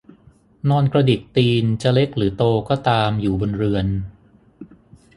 [0.69, 3.87] นอนกระดิกตีนจะเล็กหรือโตก็ตามอยู่บนเรือน